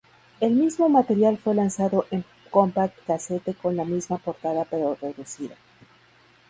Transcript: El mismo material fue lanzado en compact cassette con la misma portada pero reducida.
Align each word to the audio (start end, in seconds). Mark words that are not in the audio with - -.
El 0.39 0.53
mismo 0.53 0.89
material 0.89 1.37
fue 1.37 1.53
lanzado 1.53 2.07
en 2.09 2.25
compact 2.49 2.97
cassette 3.05 3.55
con 3.55 3.75
la 3.77 3.85
misma 3.85 4.17
portada 4.17 4.65
pero 4.67 4.95
reducida. 4.99 5.55